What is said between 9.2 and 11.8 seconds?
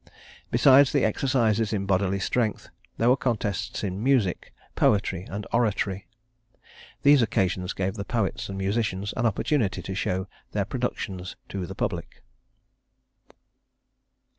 opportunity to show their productions to the